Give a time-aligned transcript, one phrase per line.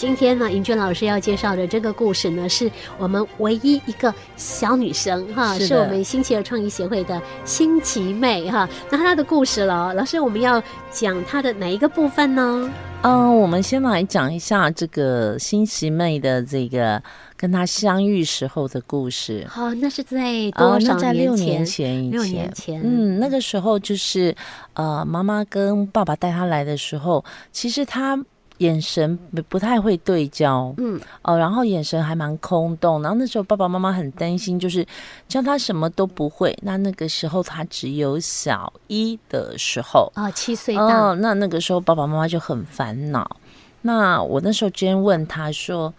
[0.00, 8.66] 今天呢，尹娟老师要介绍的这个故事呢，是我们唯一一个小女生哈，是是我们新奇儿创意协会的新奇妹哈。
[8.90, 12.72] 那她的故事了，老师我们要讲她的哪一个部分呢？
[13.02, 17.02] 嗯，我们先来讲一下这个新奇妹的这个
[17.36, 19.46] 跟她相遇时候的故事。
[19.50, 20.18] 好、那是在
[20.52, 21.36] 啊多少那在六？
[21.36, 24.34] 年前以六，年前，嗯，那个时候就是
[24.72, 27.22] 呃，妈妈跟爸爸带她来的时候，
[27.52, 28.18] 其实她
[28.60, 34.86] 眼神不不太会对焦，嗯，哦，然后眼神还蛮空洞，然后那时候爸爸妈妈很担心，就是
[35.28, 36.56] 教他什么都不会。
[36.62, 43.36] 那那个时候他只有小一的时候，哦，七岁大，哦，那那个时候爸爸妈妈就很烦恼。
[43.80, 45.92] 那我那时候先问他说，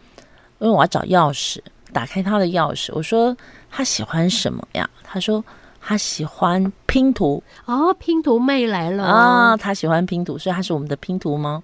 [0.59, 1.57] 因为我要找钥匙，
[1.91, 3.35] 打开他的钥匙，我说
[3.71, 4.87] 他喜欢什么呀？
[5.03, 5.43] 他说
[5.79, 11.63] 他喜欢拼图哦，拼图妹来了啊，，他喜欢拼图，所以他是我们的拼图吗？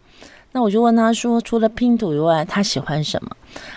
[0.52, 3.30] 那我就问他说，除了拼图以外，他喜欢什么？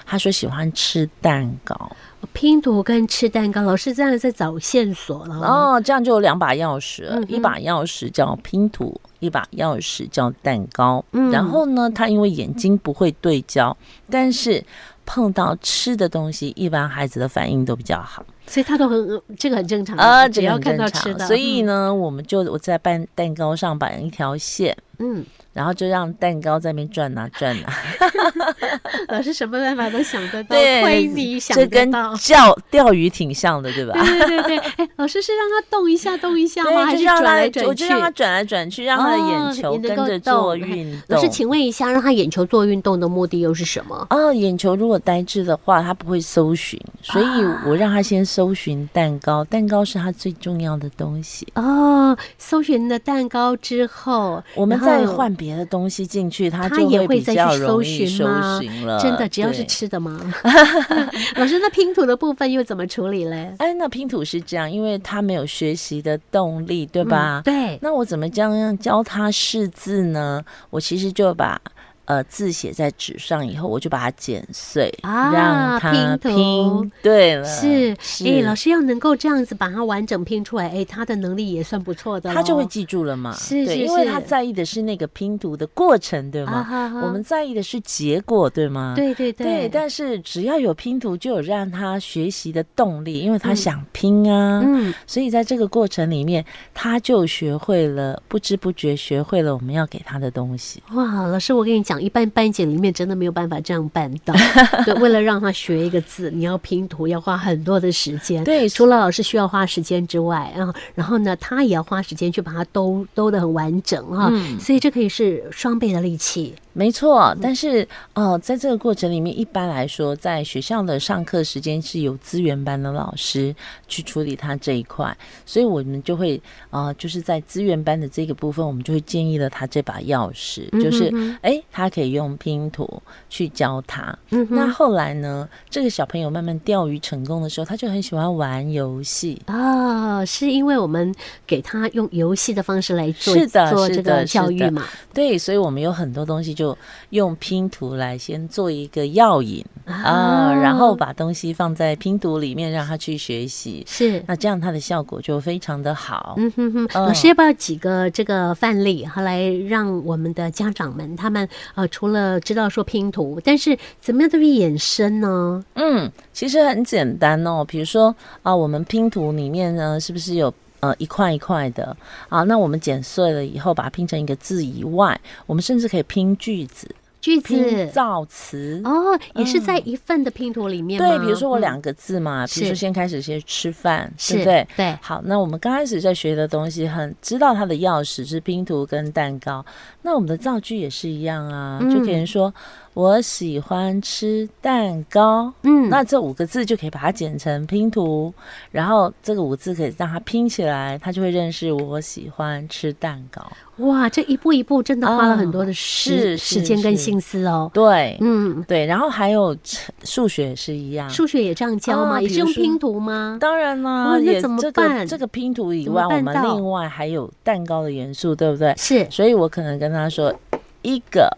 [0.06, 1.90] 他说喜欢吃蛋糕。
[2.32, 5.74] 拼图跟吃蛋糕，老师这样在找线索了哦。
[5.74, 11.04] 哦，这样就有两把钥匙了，嗯一把钥匙叫拼图，一把钥匙叫蛋糕。
[11.12, 13.76] 嗯然后呢，他因为眼睛不会对焦，
[14.10, 14.62] 但是
[15.06, 24.76] 碰到吃的东西，一般孩子的反应都比较好所以他都很这个很正常啊，只要看到吃的，所以呢，我们就我在蛋蛋糕上绑一条线。
[24.98, 31.90] 嗯，然后就让蛋糕在那边转啊转啊，嗯， 老师什么办法都想得到，对亏你想这跟。
[31.90, 33.92] 钓钓鱼挺像的，对吧？
[33.94, 36.86] 对对对对，哎，老师是让他动一下动一下吗？
[36.86, 37.68] 还是让他转来转去？
[37.68, 41.00] 我就让他转来转去，让他的哦眼球跟着做动运动。
[41.08, 44.06] 老师，请问一下，让他眼球做运动的目的又是什么？
[44.10, 51.46] 哦，眼球如果呆滞的话，他不会搜寻，所以啊我让他先搜寻蛋糕，蛋糕是他最重要的东西。
[51.54, 58.98] 哦，搜寻了蛋糕之后，我们再换别的东西进去，他他就也会再比较去搜容易搜寻吗。
[59.00, 59.64] 真的只要是。
[59.70, 60.20] 吃的吗？
[61.36, 63.54] 老师，那拼图的部分又怎么处理嘞？
[63.58, 67.40] 哎，那拼图是这样，因为他没有学习的动力，对吧？
[67.40, 70.44] 嗯对，那我怎么这样教他识字呢？
[70.70, 71.60] 我其实就把
[72.10, 76.92] 呃字写在纸上以后，我就把它剪碎，啊让他拼拼。
[77.00, 83.32] 对了，是，是哎，老师要能够这样子把它完整拼出来，哎，他的能力也算不错的，他就会记住了嘛。
[83.48, 86.64] 对，是是因为他在意的是那个拼图的过程，对啊吗？
[86.64, 88.94] 哈哈我们在意的是结果，对吗？
[88.96, 94.60] 对对对，但是只要有拼图，就有让他学习的动力，因为他想拼啊。
[94.64, 96.44] 嗯，所以在这个过程里面，
[96.74, 100.82] 他就学会了，不知不觉学会了我们要给他的东西。
[100.94, 104.34] 哇，老师，我跟你讲，一般班级里面真的没有办法这样办到。
[104.84, 108.42] 对，为了让他学一个字，你要拼图，要花很多的时间。
[108.44, 116.54] 对除了老师需要花时间之外，啊，然后呢，他也要花时间去把它兜兜的很完整哈、嗯所以这可以是双倍的力气。
[116.72, 123.54] 没错，但是呃，在这个过程里面，一般来说，在学校的上课时间是有资源班的老师
[123.88, 131.12] 去处理他这一块，所以我们就会呃，就是在资源班的这个部分，我们就会建议了他这把钥匙，就是
[131.42, 134.16] 哎，他可以用拼图去教他。
[134.30, 139.42] 嗯，那后来呢，这个小朋友慢慢钓鱼成功的时候，他就很喜欢玩游戏。
[139.48, 141.12] 哦，是因为我们
[141.46, 144.86] 给他用游戏的方式来做是的做这个是的是的教育嘛。
[145.12, 146.76] 对，所以我们有很多东西就
[147.08, 153.82] 用拼图来先做一个药引啊，然后把东西放在拼图里面，让他去学习。
[153.86, 154.22] 是。
[154.26, 156.34] 那这样它的效果就非常的好。
[156.36, 165.64] 嗯哼哼，嗯老师要不要几个这个范例，好来让我们的家长们他们呃除了知道说拼图，但是怎么样都去衍生呢？
[165.76, 167.64] 嗯，其实很简单哦。
[167.66, 171.96] 比如说啊，我们拼图里面呢，是不是有呃一块一块的
[172.28, 172.42] 啊？
[172.42, 178.80] 那我们剪碎了以后，把它拼成一个字以外，我们甚至可以拼句子、句子造词。
[178.84, 181.06] 哦，也是在一份的拼图里面吗？
[181.06, 184.68] 对，比如说我嗯两个字嘛，比如说先开始先吃饭，是对不对？
[184.76, 189.64] 对，好，那我们刚开始在学的东西很知道它的钥匙是拼图跟蛋糕，
[190.02, 192.52] 那我们的造句也是一样啊，嗯就可以说
[192.92, 195.52] 我喜欢吃蛋糕。
[195.62, 198.32] 嗯，那这五个字就可以把它剪成拼图，
[198.70, 203.44] 然后这个五个字可以让它拼起来，他就会认识我喜欢吃蛋糕。
[203.76, 207.70] 哇，这一步一步真的花了啊很多的时、时间跟心思哦。
[207.72, 209.56] 对，嗯，对，然后还有
[210.02, 211.08] 数学也是一样。
[211.08, 212.16] 数学也这样教吗？
[212.16, 213.38] 啊也是用拼图吗？
[213.40, 218.74] 当然啦，哇那怎么这办个这个拼图以外，我们另外还有蛋糕的元素，对不对？
[218.76, 220.34] 是所以我可能跟他说，
[220.82, 221.34] 一个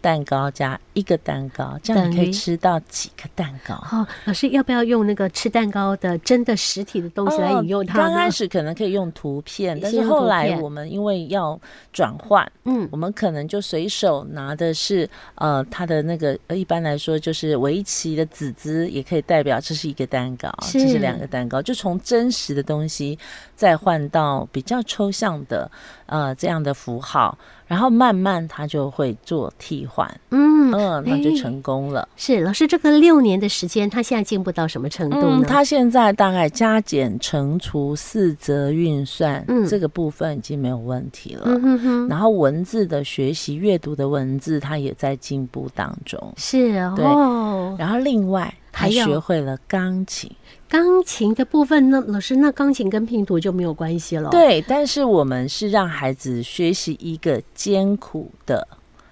[0.00, 3.74] 蛋糕加一一个蛋糕，这样你可以吃到几个蛋糕。
[3.76, 8.30] 好，老师要不要用那个吃蛋糕的真的实体的东西来引诱他哦刚开？
[8.30, 11.58] 始可能可以用图片，但是后来我们因为要
[11.90, 12.86] 转换，嗯。
[12.92, 20.80] 我们可能就随手拿的是呃它的那个呃一般来说就是围棋的子子，也可以代表这是一个蛋糕，是。
[20.80, 23.18] 这是两个蛋糕，就从真实的东西
[23.56, 25.70] 再换到比较抽象的
[26.06, 27.36] 呃这样的符号，
[27.66, 32.08] 然后慢慢他就会做替换，嗯，嗯，那就哎成功了。
[32.16, 35.46] 是老师这个六年的时间，他现在进步到什么程度嗯，呢？
[35.48, 41.42] 它现在大概加减乘除四则运算，嗯这个部分已经没有问题了。
[41.46, 46.32] 嗯哼哼，然后文字的学习、阅读的文字，他也在进步当中。
[46.36, 47.76] 是对哦。
[47.78, 50.30] 然后另外，他还学会了钢琴。
[50.68, 58.66] 钢琴的部分呢，老师，那钢琴跟拼图就没有关系了。，对，但是我们是让孩子学习一个艰苦的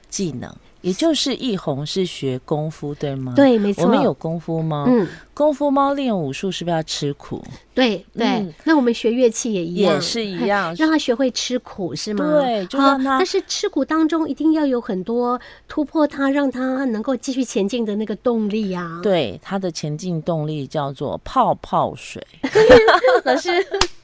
[0.09, 3.33] 技能，也就是易红是学功夫，对吗？。
[3.35, 3.85] 对，没错。
[3.85, 7.43] 我们有功夫猫，嗯，功夫猫练武术是不是要吃苦？
[7.75, 12.41] 对对、嗯那我们学乐器也一样，也是一样嘿让他学会吃苦是吗？
[12.43, 22.25] 对就好让他但是吃苦当中一定要有很多突破他，让他能够继续前进的那个动力啊。，对，他的前进动力叫做泡泡水。
[23.25, 23.51] 老师，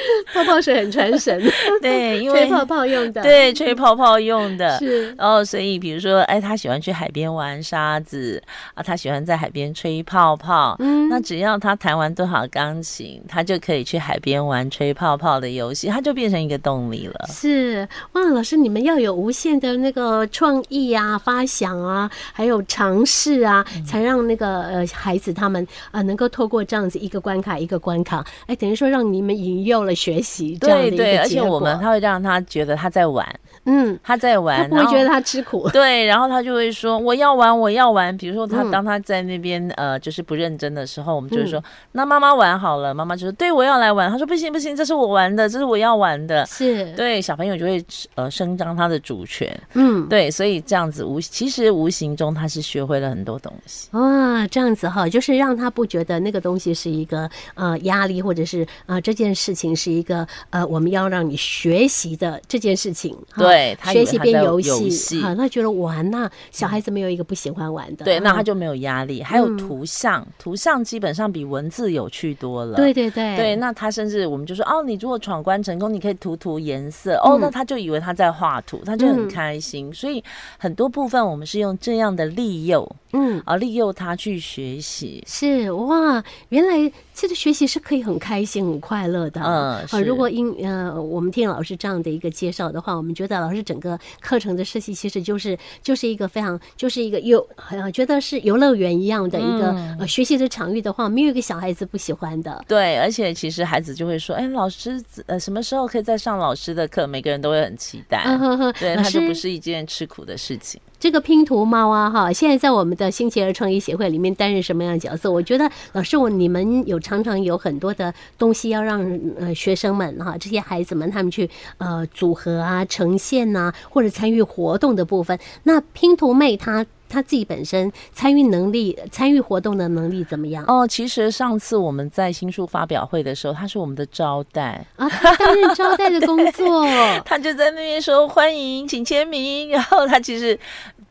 [0.32, 1.40] 泡泡水很传神，
[1.80, 4.78] 对， 因为吹泡泡用的。，对吹泡泡用的。
[4.78, 5.08] 是。
[5.16, 8.42] 然后，所以比如说，哎，他喜欢去海边玩沙子
[8.74, 10.76] 啊，他喜欢在海边吹泡泡。
[10.78, 17.26] 嗯那只要他弹完多少钢琴，他就可以去海边玩吹泡泡的游戏，他就变成一个动力了。
[17.28, 33.26] 是哇，老师，你们要有无限的那个创意啊、发想啊，还有尝试啊，嗯才让那个呃孩子他们啊、呃能够透过这样子一个关卡一个关卡，哎，等于说让你们引诱了学习这样的一个对对，而且我们他会让他觉得他在玩，
[33.64, 38.16] 嗯，他在玩，他不会觉得他吃苦， 对，然后他就会说我要玩，我要玩。
[38.16, 44.10] 比如说他嗯当他在那边、呃就是不认真的时候，我们就会说、嗯那妈妈玩好了，妈妈就说对我要来玩。
[44.10, 46.44] 他说不行不行，这是我玩的，这是我要玩的。
[46.46, 47.84] 是，对，小朋友就会
[48.14, 49.48] 呃伸张他的主权。
[49.74, 50.08] 嗯。
[50.08, 53.88] 对，所以这样子无其实无形中他是学会了很多东西。
[53.92, 63.16] 啊，这样子哈，就是让他不觉得那个东西是一个呃压力，或者是呃这件事情是一个呃我们要让你学习的这件事情。
[63.36, 68.04] 对学习他在游变游戏，戏好，他觉得玩呐、小孩子没有一个不喜欢玩的。
[68.04, 69.22] 对，那他就没有压力。
[69.22, 72.76] 还有嗯图像，图像基本上比文字有趣多了。
[72.76, 77.16] 对对对对，那他甚至我们就说，哦，你如果闯关成功，你可以涂涂颜色。
[77.24, 79.92] 哦，嗯那他就以为他在画图，他就很嗯开心。
[79.92, 80.22] 所以
[80.58, 83.40] 很多部分我们是用这样的利诱嗯。
[83.46, 85.24] 啊，利诱他去学习。
[85.26, 89.40] 是哇，原来这个学习是可以很开心、很快乐的。
[89.40, 102.64] 啊，嗯啊如果因呃我们听老师这样的一个介绍的话，我们觉得老师整个课程的设计其实就是就是一个非常就是一个游呃觉得是游乐园一样的一个、嗯呃学习的场域的话，没有一个小孩子不喜欢的。
[102.68, 107.06] 对，而且其实孩子就会说，哎，老师，呃，什么时候可以再上老师的课？
[107.06, 108.22] 每个人都会很期待。
[108.26, 110.80] 嗯呵呵，对，老他就不是一件吃苦的事情。
[111.04, 115.30] 这个拼图猫啊哈，现在在我们的新奇儿创意协会里面担任什么样的角色？
[115.30, 119.02] 我觉得老师我你们有常常有很多的东西要让
[119.38, 125.38] 呃学生们哈这些孩子们他们去呃组合啊呈现呐、或者参与活动的部分。
[125.64, 135.06] 那拼图妹她她自己本身参与能力、参与活动的能力怎么样哦，其实上次我们在新书发表会的时候，他是我们的招待，啊？
[135.08, 136.86] 她担任招待的工作。
[137.26, 139.68] 他就在那边说欢迎，请签名。
[139.68, 140.58] 然后他其实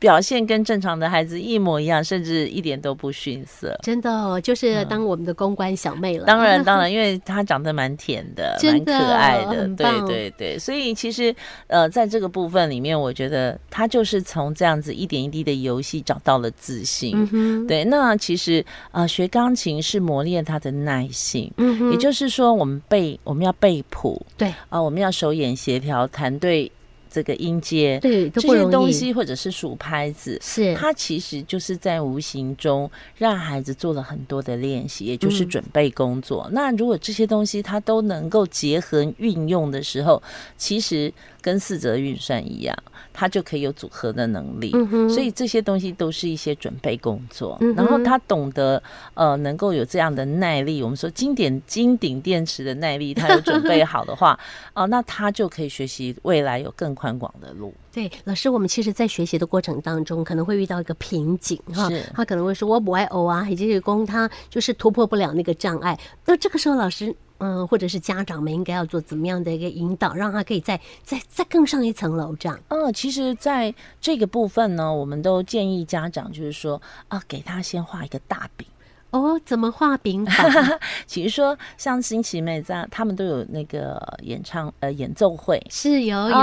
[0.03, 3.73] 表现跟正常的孩子一模一样，甚至一点都不逊色。
[3.81, 6.25] 真的哦，就是当我们的公关小妹了。
[6.25, 11.33] 嗯当然，当然，因为她长得蛮甜的，蛮可爱的，对对对，所以其实
[11.67, 17.25] 呃，在这个部分里面，我觉得她就是从这样子一点一滴的游戏找到了自信。
[17.31, 26.69] 嗯，对，那其实呃，学钢琴是磨练她的耐性，嗯，也就是说，我们背我们要背谱对啊、我们要手眼协调，弹对
[27.13, 28.63] 这个音阶，对这些。
[28.73, 36.49] 东西或者是数拍子，是它其实就是在无形中让孩子做了很多的练习，也就是嗯准备工作。
[36.53, 40.23] 那如果这些东西他都能够结合运用的时候，
[40.57, 41.13] 其实
[41.43, 42.75] 跟四则运算一样，
[43.11, 44.71] 它就可以有组合的能力。
[44.73, 48.81] 嗯，所以这些东西都是一些准备工作，嗯然后他懂得
[49.13, 54.39] 呃能够有这样的耐力，我们说经典金顶电池的耐力，他有准备好的话，
[54.73, 57.73] 哦、那他就可以学习未来有更宽广的路。
[57.91, 65.99] 对，老师，我们其实，在学习的过程当中，可能会遇到一个瓶颈哈是，他可能会说我不爱欧啊，以及工他就是突破不了那个障碍。
[66.25, 72.59] 那这个时候，老师嗯，或者是家长们应该要做怎么样的一个引导，让他可以再再再更上一层楼这样？
[72.69, 78.67] 嗯，其实在这个部分呢，我们都建议家长就是说啊，给他先画一个大饼。
[79.11, 80.49] 哦，怎么画饼法？
[81.05, 86.35] 其实说像新奇妹在，他们都有那个演唱呃演奏会，是有有，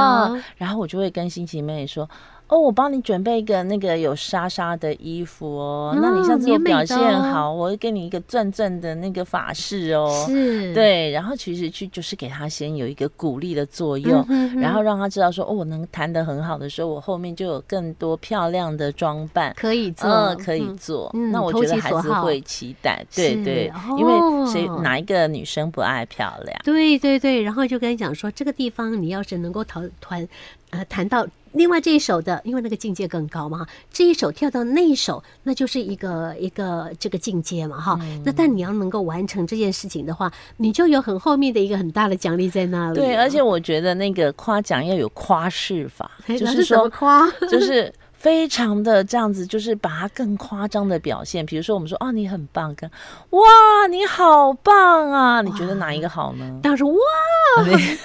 [0.57, 2.09] 然后我就会跟新奇妹说。
[2.51, 10.25] 哦，我帮你准备一个那个有纱纱的衣服哦，那你下次表现好，我会给你一个钻钻的那个法式哦。
[10.27, 14.27] 是，对，然后其实去就是给他先有一个鼓励的作用，
[14.61, 21.09] 然后让他知道说，哦，我能弹得很好的时候，我后面就有更多漂亮的装扮可以做，可以做。
[21.33, 24.13] 那我觉得孩子会期待，对对，因为
[24.51, 26.61] 谁哪一个女生不爱漂亮？
[26.65, 30.29] 对对对，然后就跟你讲说，这个地方你要是能够团团
[30.71, 31.25] 呃谈到。
[31.53, 37.99] 另外这一首的，因为那个境界更高嘛，这一首跳到那一首，那就是一个一个这个境界嘛，哈。
[38.25, 42.97] 那但你要能够完成这件事情的话，你就有很后面的一个很大的奖励在那里。
[42.97, 47.93] 对，而且我觉得那个夸奖要有夸饰法，就是说夸， 就是。
[48.21, 51.47] 非常的这样子，就是把它更夸张的表现。
[51.47, 52.91] 比如说，我们说啊，你很棒，跟
[53.31, 53.41] 哇，
[53.89, 55.41] 你好棒啊！
[55.41, 56.61] 你觉得哪一个好呢？
[56.63, 57.01] 当然是哇，很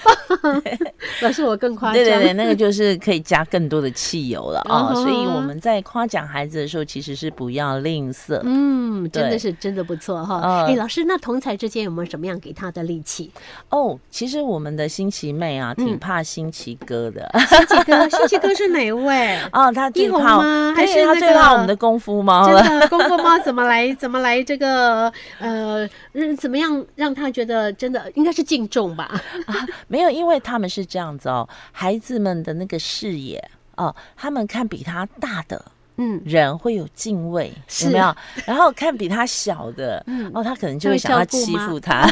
[0.04, 0.62] 棒。
[1.22, 1.94] 老师，我更夸张。
[1.94, 4.94] 对对对，那个就是可以加更多的汽油了啊。
[4.94, 8.40] 所以我们在夸奖孩子的时候，其实是不要吝啬。
[8.44, 10.66] 嗯，真的是真的不错哈。
[10.68, 13.32] 哎，老师，那同才之间有没有什么样给他的力气？
[13.70, 17.28] 哦，其实我们的新奇妹啊，挺怕新奇哥的。
[17.40, 19.40] 新奇哥， 新奇哥是哪位？
[19.52, 19.90] 哦，他。
[19.96, 20.74] 最怕吗？
[20.76, 22.62] 还是他最怕我们的功夫猫了？
[22.62, 23.94] 真的，功夫猫怎么来？
[23.94, 24.44] 怎么来？
[24.44, 25.10] 这个
[25.40, 25.88] 呃，
[26.38, 29.06] 怎么样让他觉得真的应该是敬重吧？
[29.48, 29.56] 啊，
[29.88, 33.44] 没有，因为他们是这样子哦，孩子们的那个视野
[33.76, 35.64] 哦，他们看比他大的
[35.98, 37.54] 嗯人会有敬畏，
[37.84, 38.16] 有没有？
[38.46, 42.08] 然后看比他小的， 嗯，哦，他可能就会想要欺负他。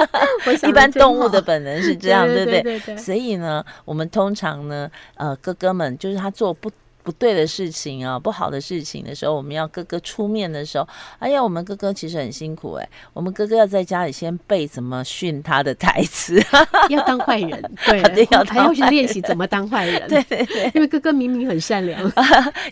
[0.66, 2.96] 一般动物的本能是这样，对不对？
[2.96, 6.70] 所以呢，我们通常呢，呃，哥哥们就是他做不。
[7.04, 16.42] 不对的事情啊，不好的事情的时候，我们要哥哥出面的时候，哎呀，我们哥哥其实很辛苦哎，我们哥哥要在家里先背怎么训他的台词，
[16.88, 22.12] 要当坏人，对， 要还要去练习怎么当坏人， 对对对，因为哥哥明明很善良，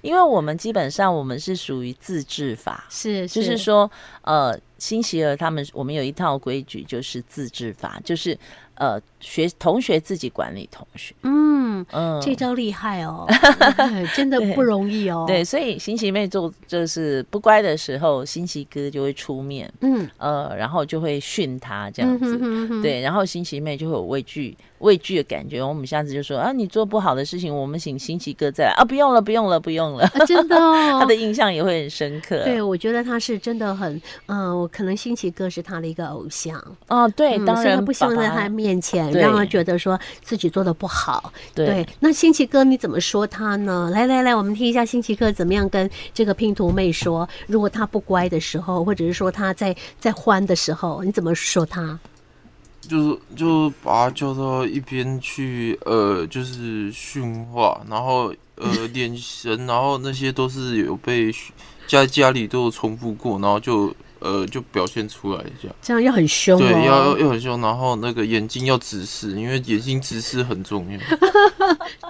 [0.01, 3.91] 因为我们基本上我们是属于自治法，是，就是说，
[4.23, 8.37] 呃，新奇儿他们，我们有一套规矩，就是自治法，就是。
[8.77, 13.27] 呃，学同学自己管理同学，嗯嗯，这招厉害哦，
[14.15, 15.25] 真的不容易哦。
[15.27, 20.07] 对，所以新奇妹做就是不乖的时候，新奇哥就会出面，嗯。
[20.19, 22.39] 呃，然后就会训他这样子，
[22.83, 24.57] 对，然后新奇妹就会有畏惧。
[24.83, 28.73] 畏惧的感觉，我们下次就说啊，你做不好的事情，我们请新奇哥再来。
[28.73, 30.57] 啊，不用了，不用了，不用了，真的，
[30.99, 32.43] 他的印象也会很深刻。
[32.43, 36.61] 对，我觉得他是真的很，嗯，我可能新奇哥是他的一个偶像。
[36.89, 41.33] 哦，对，当然他不希望在他面前让他觉得说自己做的不好。
[41.55, 43.91] 对，那新奇哥你怎么说他呢？
[43.93, 51.99] 来来来，我们听一下新奇哥怎么样跟这个拼图妹说，如果他不乖的时候，或者是说他在在欢的时候，你怎么说他？
[52.81, 61.33] 就是就把他叫到一边去，呃，就是训话，然后呃 练神，然后那些都是有被
[61.87, 63.95] 家家里都有重复过，然后就。
[64.23, 70.99] 呃，就表现出来一下，这样要很凶，对，要要很凶，然后那个眼睛要直视，因为眼睛直视很重要。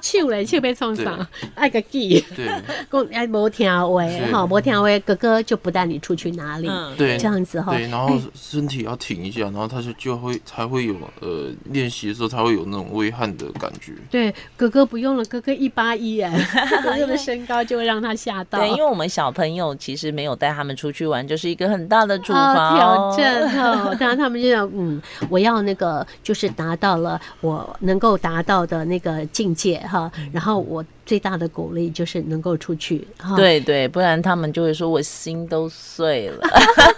[0.03, 2.47] 笑嘞，笑被冲上，爱个记，对，
[2.91, 13.95] 讲爱无听话，哈，无听话，哥哥就不带你出去哪里，对，这样子哈，对，然后身体要挺一下，然后他就就会才会有呃练习的时候才会有那种微汗的感觉。
[14.11, 16.31] 对，哥哥不用了，哥哥一八一哎，
[16.85, 18.59] 哥哥的身高就会让他吓到。
[18.59, 22.02] 对，因为我们小朋友其实没有带他们出去玩，就是一个很大。
[22.07, 30.85] 的主罚挑战哈，当然他们就要嗯，我要那个就是达到了我能够达到的那个境界哈，然后我。
[31.05, 33.07] 最大的鼓励就是能够出去，
[33.37, 36.41] 对对，不然他们就会说我心都碎了。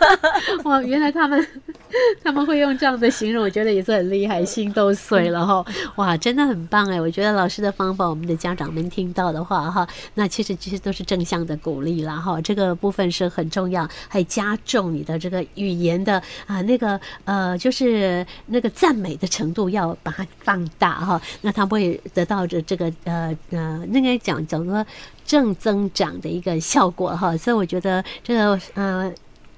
[0.64, 1.46] 哇，原来他们
[2.22, 5.64] 他们会用这样的形容，我觉得也是很厉害，心都碎了哈。
[5.96, 7.00] 哇，真的很棒哎！
[7.00, 12.38] 我觉得老师的方法，我们的家长们听到的话哈，那其实其实都是正向的鼓励啦哈。
[12.42, 23.82] 这个部分是很重要，还加重你的这个语言的啊那个呃，就是那个赞美的程度要把它放大哈，那他会得到的这个呃呃。
[23.98, 24.84] 应该讲整个
[25.24, 29.12] 正增长的一个效果哈，所以我觉得这个呃。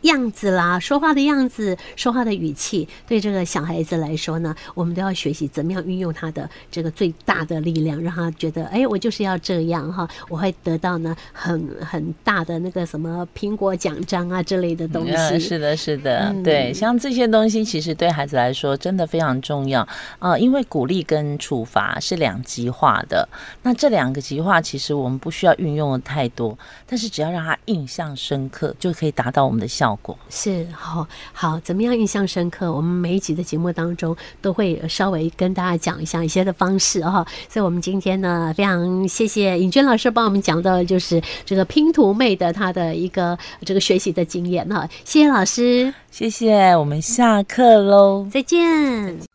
[0.06, 15.12] 样子啦，说话的样子，说话的语气，对这个小孩子来说呢，我们都要学习怎么样运用他的这个最大的力量，让他觉得，哎，我就是要这样哈，我会得到呢很很大的那个什么苹果奖章啊之类的东西。
[15.12, 19.82] 嗯，是的，是的，嗯对，像这些东西其实对孩子来说真的非常重要。
[20.18, 23.28] 啊、呃因为鼓励跟处罚是两极化的。
[23.62, 29.95] 那这两个极化其实我们不需要运用的太多，但是只要让他印象深刻，就可以达到我们的效果。
[30.28, 32.72] 是好好，怎么样印象深刻？
[32.72, 37.26] 我们每一集的节目当中都会稍微跟大家讲一下一些的方式哈。
[37.48, 44.88] 所以，我们今天呢，非常谢谢尹娟老师帮我们讲到，就是这个拼图妹的她的一个这个学习的经验哈。
[45.04, 48.26] 谢谢老师，谢谢，我们下课喽。
[48.30, 49.26] 再见。